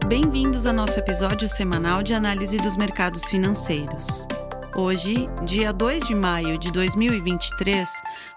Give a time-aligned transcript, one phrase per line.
[0.00, 4.26] bem-vindos ao nosso episódio semanal de análise dos mercados financeiros.
[4.74, 7.88] Hoje, dia 2 de maio de 2023,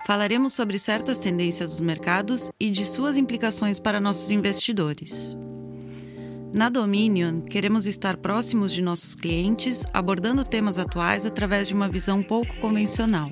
[0.05, 5.37] falaremos sobre certas tendências dos mercados e de suas implicações para nossos investidores.
[6.53, 12.21] Na Dominion, queremos estar próximos de nossos clientes, abordando temas atuais através de uma visão
[12.21, 13.31] pouco convencional.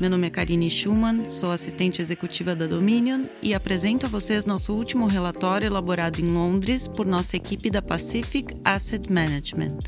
[0.00, 4.74] Meu nome é Karine Schumann, sou assistente executiva da Dominion e apresento a vocês nosso
[4.74, 9.78] último relatório elaborado em Londres por nossa equipe da Pacific Asset Management.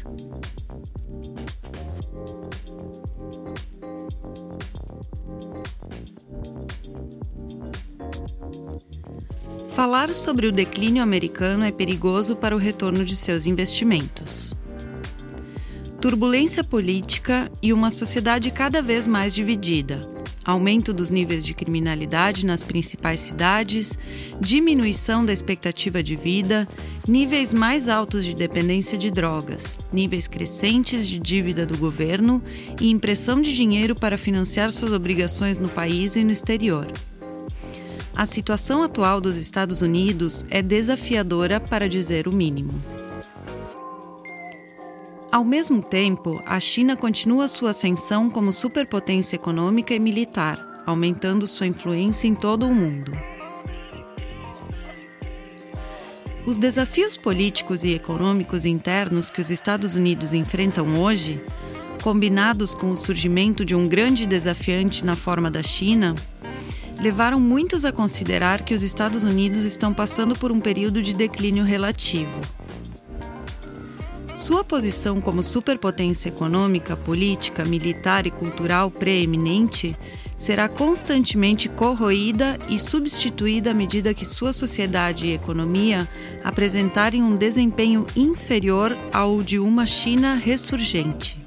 [9.75, 14.56] Falar sobre o declínio americano é perigoso para o retorno de seus investimentos
[16.07, 19.99] turbulência política e uma sociedade cada vez mais dividida,
[20.45, 23.99] aumento dos níveis de criminalidade nas principais cidades,
[24.41, 26.69] diminuição da expectativa de vida,
[27.09, 32.41] níveis mais altos de dependência de drogas, níveis crescentes de dívida do governo
[32.81, 36.87] e impressão de dinheiro para financiar suas obrigações no país e no exterior.
[38.15, 42.96] A situação atual dos Estados Unidos é desafiadora para dizer o mínimo.
[45.37, 51.67] Ao mesmo tempo, a China continua sua ascensão como superpotência econômica e militar, aumentando sua
[51.67, 53.13] influência em todo o mundo.
[56.47, 61.39] Os desafios políticos e econômicos internos que os Estados Unidos enfrentam hoje,
[62.03, 66.15] combinados com o surgimento de um grande desafiante na forma da China,
[66.99, 71.63] levaram muitos a considerar que os Estados Unidos estão passando por um período de declínio
[71.63, 72.41] relativo.
[74.47, 79.97] Sua posição como superpotência econômica, política, militar e cultural preeminente
[80.37, 86.09] será constantemente corroída e substituída à medida que sua sociedade e economia
[86.45, 91.45] apresentarem um desempenho inferior ao de uma China ressurgente.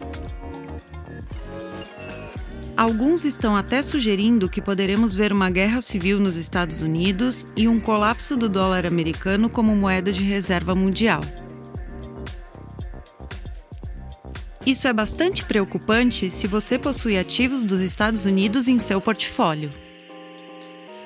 [2.75, 7.79] Alguns estão até sugerindo que poderemos ver uma guerra civil nos Estados Unidos e um
[7.79, 11.21] colapso do dólar americano como moeda de reserva mundial.
[14.69, 19.71] Isso é bastante preocupante se você possui ativos dos Estados Unidos em seu portfólio.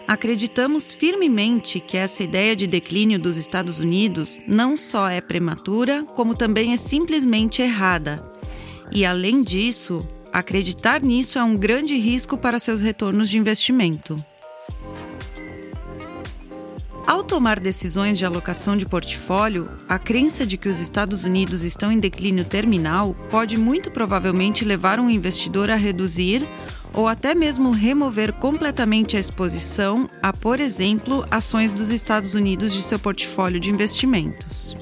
[0.06, 6.36] Acreditamos firmemente que essa ideia de declínio dos Estados Unidos não só é prematura, como
[6.36, 8.22] também é simplesmente errada.
[8.92, 14.18] E, além disso, acreditar nisso é um grande risco para seus retornos de investimento.
[17.06, 21.92] Ao tomar decisões de alocação de portfólio, a crença de que os Estados Unidos estão
[21.92, 26.48] em declínio terminal pode muito provavelmente levar um investidor a reduzir
[26.94, 32.82] ou até mesmo remover completamente a exposição a, por exemplo, ações dos Estados Unidos de
[32.82, 34.74] seu portfólio de investimentos.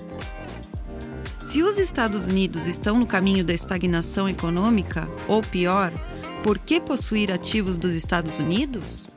[1.41, 5.91] Se os Estados Unidos estão no caminho da estagnação econômica, ou pior,
[6.43, 9.07] por que possuir ativos dos Estados Unidos?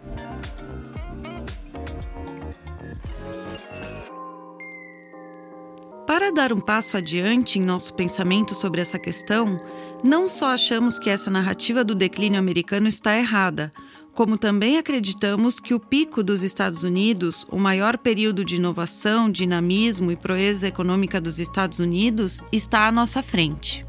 [6.14, 9.60] Para dar um passo adiante em nosso pensamento sobre essa questão,
[10.00, 13.72] não só achamos que essa narrativa do declínio americano está errada,
[14.12, 20.12] como também acreditamos que o pico dos Estados Unidos, o maior período de inovação, dinamismo
[20.12, 23.84] e proeza econômica dos Estados Unidos, está à nossa frente.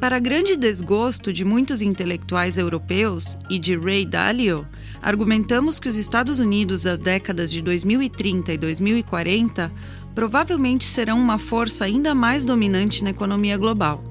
[0.00, 4.66] Para grande desgosto de muitos intelectuais europeus e de Ray Dalio,
[5.02, 9.70] argumentamos que os Estados Unidos das décadas de 2030 e 2040
[10.14, 14.02] provavelmente serão uma força ainda mais dominante na economia global.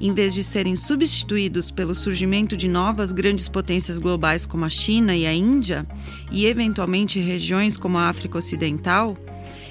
[0.00, 5.14] Em vez de serem substituídos pelo surgimento de novas grandes potências globais como a China
[5.14, 5.86] e a Índia,
[6.32, 9.14] e eventualmente regiões como a África Ocidental,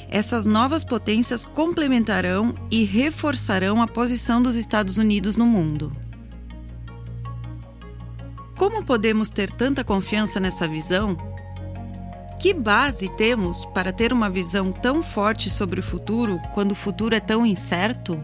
[0.09, 5.91] essas novas potências complementarão e reforçarão a posição dos Estados Unidos no mundo.
[8.55, 11.17] Como podemos ter tanta confiança nessa visão?
[12.39, 17.15] Que base temos para ter uma visão tão forte sobre o futuro quando o futuro
[17.15, 18.23] é tão incerto?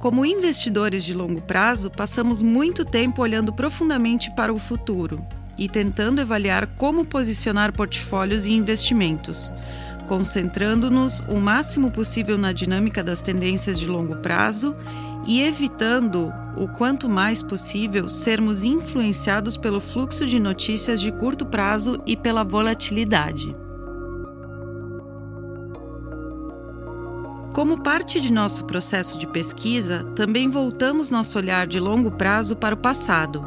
[0.00, 5.22] Como investidores de longo prazo, passamos muito tempo olhando profundamente para o futuro
[5.58, 9.52] e tentando avaliar como posicionar portfólios e investimentos,
[10.10, 14.74] concentrando-nos o máximo possível na dinâmica das tendências de longo prazo
[15.24, 22.02] e evitando o quanto mais possível sermos influenciados pelo fluxo de notícias de curto prazo
[22.04, 23.54] e pela volatilidade.
[27.52, 32.74] Como parte de nosso processo de pesquisa, também voltamos nosso olhar de longo prazo para
[32.74, 33.44] o passado.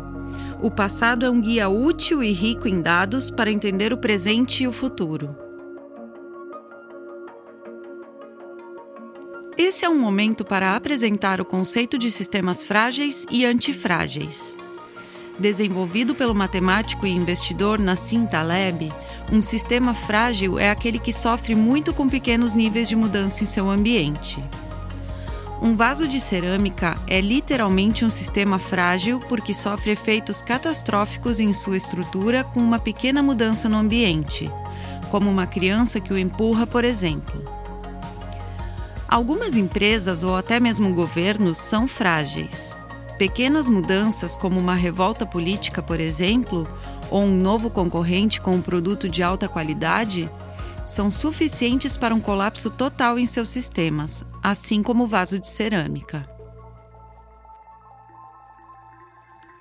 [0.61, 4.67] O passado é um guia útil e rico em dados para entender o presente e
[4.67, 5.42] o futuro.
[9.65, 14.57] Esse é um momento para apresentar o conceito de sistemas frágeis e antifrágeis.
[15.39, 18.91] Desenvolvido pelo matemático e investidor Nassim Taleb,
[19.31, 23.69] um sistema frágil é aquele que sofre muito com pequenos níveis de mudança em seu
[23.69, 24.43] ambiente.
[25.61, 31.77] Um vaso de cerâmica é literalmente um sistema frágil porque sofre efeitos catastróficos em sua
[31.77, 34.51] estrutura com uma pequena mudança no ambiente,
[35.09, 37.62] como uma criança que o empurra, por exemplo.
[39.13, 42.75] Algumas empresas ou até mesmo governos são frágeis.
[43.15, 46.67] Pequenas mudanças, como uma revolta política, por exemplo,
[47.11, 50.27] ou um novo concorrente com um produto de alta qualidade,
[50.87, 56.27] são suficientes para um colapso total em seus sistemas, assim como o vaso de cerâmica.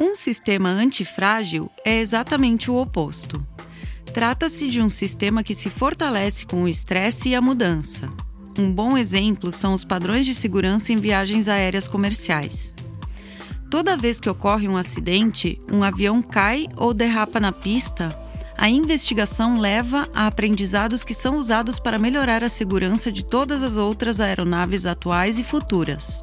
[0.01, 3.47] Um sistema antifrágil é exatamente o oposto.
[4.15, 8.11] Trata-se de um sistema que se fortalece com o estresse e a mudança.
[8.59, 12.75] Um bom exemplo são os padrões de segurança em viagens aéreas comerciais.
[13.71, 18.15] Toda vez que ocorre um acidente, um avião cai ou derrapa na pista,
[18.59, 23.79] a investigação leva a aprendizados que são usados para melhorar a segurança de todas as
[23.79, 26.23] outras aeronaves atuais e futuras.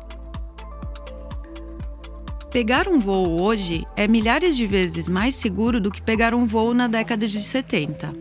[2.52, 6.76] Pegar um voo hoje é milhares de vezes mais seguro do que pegar um voo
[6.76, 8.14] na década de 70,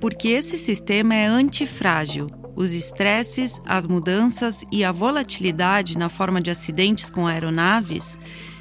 [0.00, 2.39] porque esse sistema é antifrágil.
[2.54, 8.18] Os estresses, as mudanças e a volatilidade na forma de acidentes com aeronaves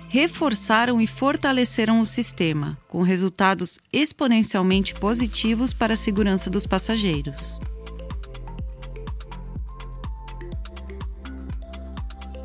[0.08, 7.60] reforçaram e fortaleceram o sistema, com resultados exponencialmente positivos para a segurança dos passageiros.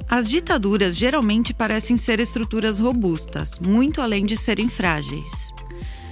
[0.07, 5.53] As ditaduras geralmente parecem ser estruturas robustas, muito além de serem frágeis.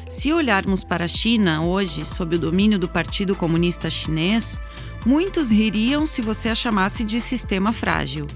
[0.08, 4.58] Se olharmos para a China hoje, sob o domínio do Partido Comunista Chinês,
[5.04, 8.26] muitos ririam se você a chamasse de sistema frágil.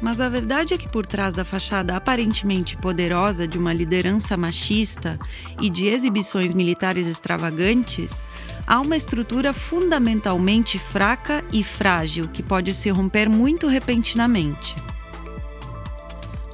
[0.00, 5.18] Mas a verdade é que por trás da fachada aparentemente poderosa de uma liderança machista
[5.60, 8.22] e de exibições militares extravagantes,
[8.66, 14.74] há uma estrutura fundamentalmente fraca e frágil que pode se romper muito repentinamente.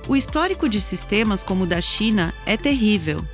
[0.08, 3.24] O histórico de sistemas como o da China é terrível.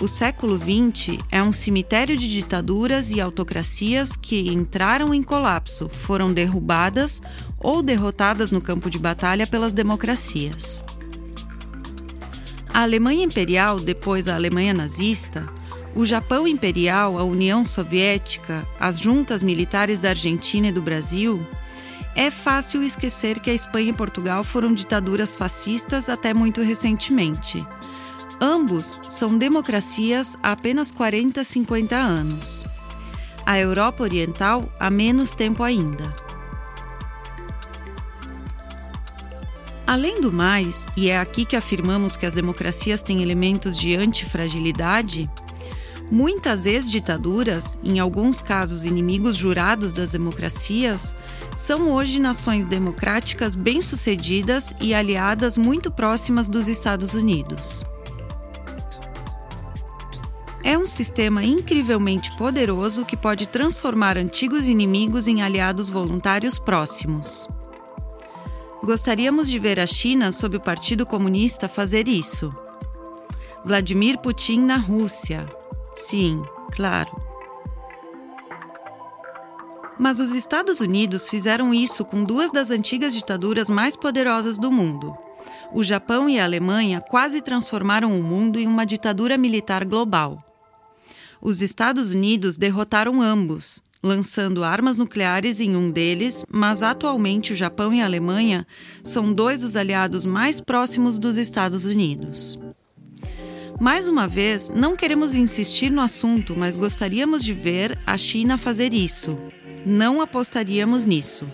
[0.00, 6.32] O século XX é um cemitério de ditaduras e autocracias que entraram em colapso, foram
[6.32, 7.22] derrubadas
[7.60, 10.84] ou derrotadas no campo de batalha pelas democracias.
[12.68, 15.48] A Alemanha Imperial, depois a Alemanha Nazista,
[15.94, 21.46] o Japão Imperial, a União Soviética, as juntas militares da Argentina e do Brasil,
[22.16, 27.64] é fácil esquecer que a Espanha e Portugal foram ditaduras fascistas até muito recentemente.
[28.40, 32.64] Ambos são democracias há apenas 40, 50 anos.
[33.46, 36.14] A Europa Oriental há menos tempo ainda.
[39.86, 45.30] Além do mais, e é aqui que afirmamos que as democracias têm elementos de antifragilidade,
[46.10, 51.14] muitas ex-ditaduras, em alguns casos inimigos jurados das democracias,
[51.54, 57.84] são hoje nações democráticas bem-sucedidas e aliadas muito próximas dos Estados Unidos.
[60.66, 67.46] É um sistema incrivelmente poderoso que pode transformar antigos inimigos em aliados voluntários próximos.
[68.82, 72.50] Gostaríamos de ver a China sob o Partido Comunista fazer isso.
[73.62, 75.46] Vladimir Putin na Rússia.
[75.94, 76.42] Sim,
[76.72, 77.14] claro.
[79.98, 85.14] Mas os Estados Unidos fizeram isso com duas das antigas ditaduras mais poderosas do mundo.
[85.74, 90.38] O Japão e a Alemanha quase transformaram o mundo em uma ditadura militar global.
[91.44, 97.92] Os Estados Unidos derrotaram ambos, lançando armas nucleares em um deles, mas atualmente o Japão
[97.92, 98.66] e a Alemanha
[99.02, 102.58] são dois dos aliados mais próximos dos Estados Unidos.
[103.78, 108.94] Mais uma vez, não queremos insistir no assunto, mas gostaríamos de ver a China fazer
[108.94, 109.36] isso.
[109.84, 111.46] Não apostaríamos nisso.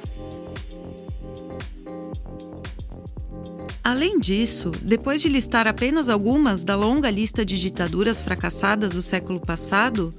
[3.82, 9.40] Além disso, depois de listar apenas algumas da longa lista de ditaduras fracassadas do século
[9.40, 10.14] passado,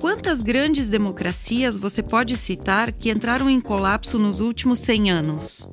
[0.00, 5.68] quantas grandes democracias você pode citar que entraram em colapso nos últimos 100 anos?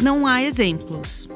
[0.00, 1.28] Não há exemplos.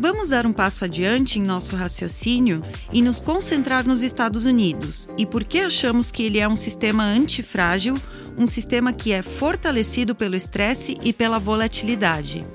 [0.00, 2.62] Vamos dar um passo adiante em nosso raciocínio
[2.92, 7.02] e nos concentrar nos Estados Unidos e por que achamos que ele é um sistema
[7.02, 7.94] antifrágil,
[8.38, 12.46] um sistema que é fortalecido pelo estresse e pela volatilidade.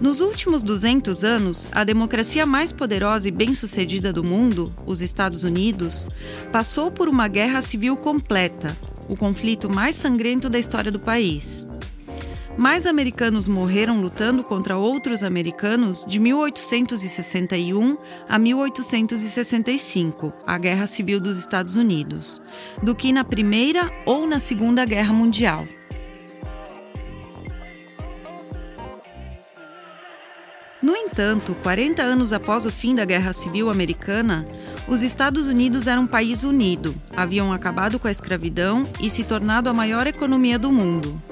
[0.00, 6.06] Nos últimos 200 anos, a democracia mais poderosa e bem-sucedida do mundo, os Estados Unidos,
[6.50, 8.76] passou por uma guerra civil completa,
[9.08, 11.66] o conflito mais sangrento da história do país.
[12.60, 17.96] Mais americanos morreram lutando contra outros americanos de 1861
[18.28, 22.38] a 1865, a Guerra Civil dos Estados Unidos,
[22.82, 25.66] do que na Primeira ou na Segunda Guerra Mundial.
[30.82, 34.46] No entanto, 40 anos após o fim da Guerra Civil Americana,
[34.86, 39.70] os Estados Unidos eram um país unido, haviam acabado com a escravidão e se tornado
[39.70, 41.29] a maior economia do mundo.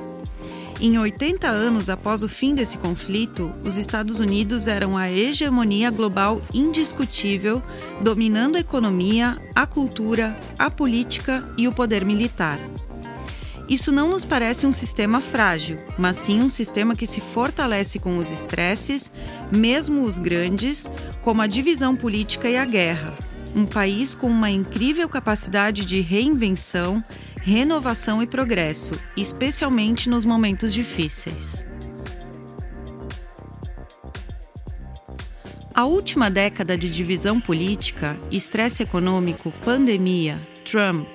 [0.81, 6.41] Em 80 anos após o fim desse conflito, os Estados Unidos eram a hegemonia global
[6.55, 7.61] indiscutível,
[8.01, 12.61] dominando a economia, a cultura, a política e o poder militar.
[13.69, 18.17] Isso não nos parece um sistema frágil, mas sim um sistema que se fortalece com
[18.17, 19.13] os estresses,
[19.53, 20.89] mesmo os grandes,
[21.23, 23.13] como a divisão política e a guerra.
[23.55, 27.03] Um país com uma incrível capacidade de reinvenção,
[27.41, 31.65] renovação e progresso, especialmente nos momentos difíceis.
[35.75, 41.07] A última década de divisão política, estresse econômico, pandemia, Trump,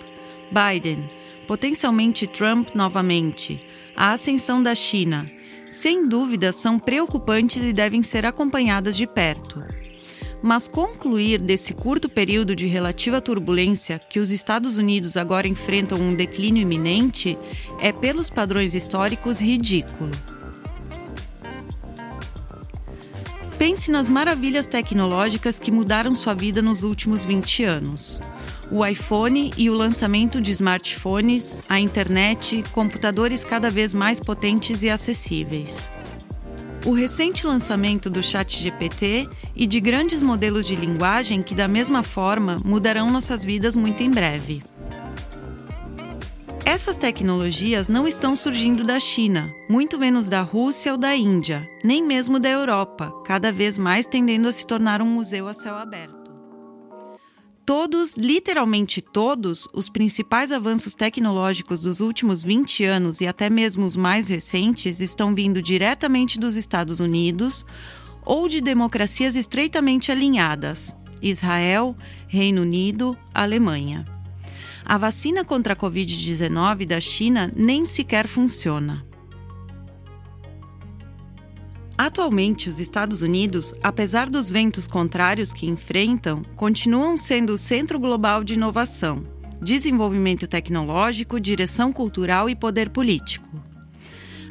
[0.50, 1.06] Biden,
[1.48, 5.25] potencialmente Trump novamente, a ascensão da China,
[5.65, 9.83] sem dúvida são preocupantes e devem ser acompanhadas de perto.
[10.43, 16.13] Mas concluir desse curto período de relativa turbulência que os Estados Unidos agora enfrentam um
[16.13, 17.38] declínio iminente
[17.79, 20.12] é, pelos padrões históricos, ridículo.
[23.57, 28.19] Pense nas maravilhas tecnológicas que mudaram sua vida nos últimos 20 anos
[28.73, 34.89] o iPhone e o lançamento de smartphones, a internet, computadores cada vez mais potentes e
[34.89, 35.89] acessíveis.
[36.86, 42.58] O recente lançamento do ChatGPT e de grandes modelos de linguagem que, da mesma forma,
[42.63, 44.62] mudarão nossas vidas muito em breve.
[46.66, 52.04] Essas tecnologias não estão surgindo da China, muito menos da Rússia ou da Índia, nem
[52.04, 56.23] mesmo da Europa, cada vez mais tendendo a se tornar um museu a céu aberto.
[57.65, 63.96] Todos, literalmente todos, os principais avanços tecnológicos dos últimos 20 anos e até mesmo os
[63.96, 67.65] mais recentes estão vindo diretamente dos Estados Unidos
[68.25, 71.96] ou de democracias estreitamente alinhadas: Israel,
[72.27, 74.03] Reino Unido, Alemanha.
[74.84, 79.05] A vacina contra a Covid-19 da China nem sequer funciona.
[82.03, 88.43] Atualmente, os Estados Unidos, apesar dos ventos contrários que enfrentam, continuam sendo o centro global
[88.43, 89.24] de inovação,
[89.62, 93.48] desenvolvimento tecnológico, direção cultural e poder político.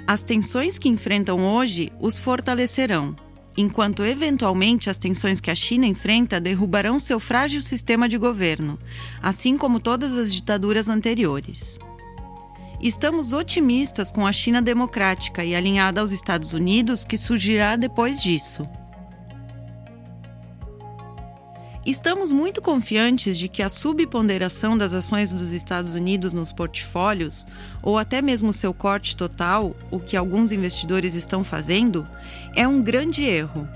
[0.07, 3.15] As tensões que enfrentam hoje os fortalecerão,
[3.55, 8.79] enquanto eventualmente as tensões que a China enfrenta derrubarão seu frágil sistema de governo,
[9.23, 11.79] assim como todas as ditaduras anteriores.
[12.83, 18.69] Estamos otimistas com a China democrática e alinhada aos Estados Unidos que surgirá depois disso.
[21.87, 27.47] Estamos muito confiantes de que a subponderação das ações dos Estados Unidos nos portfólios,
[27.81, 32.05] ou até mesmo seu corte total, o que alguns investidores estão fazendo,
[32.53, 33.69] é um grande erro.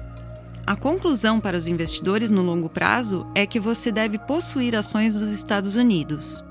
[0.66, 5.30] A conclusão para os investidores no longo prazo é que você deve possuir ações dos
[5.30, 6.42] Estados Unidos.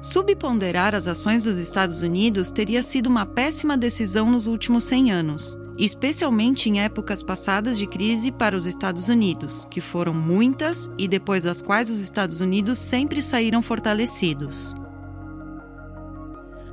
[0.00, 5.58] Subponderar as ações dos Estados Unidos teria sido uma péssima decisão nos últimos 100 anos,
[5.76, 11.44] especialmente em épocas passadas de crise para os Estados Unidos, que foram muitas e depois
[11.44, 14.74] das quais os Estados Unidos sempre saíram fortalecidos.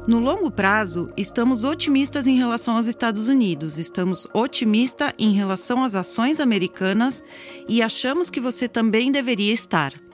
[0.07, 5.95] No longo prazo, estamos otimistas em relação aos Estados Unidos, estamos otimistas em relação às
[5.95, 7.21] ações americanas
[7.67, 10.06] e achamos que você também deveria estar.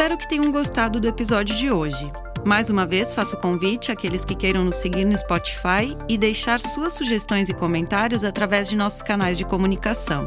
[0.00, 2.10] Espero que tenham gostado do episódio de hoje.
[2.42, 6.94] Mais uma vez, faço convite àqueles que queiram nos seguir no Spotify e deixar suas
[6.94, 10.26] sugestões e comentários através de nossos canais de comunicação.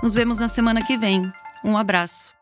[0.00, 1.32] Nos vemos na semana que vem.
[1.64, 2.41] Um abraço.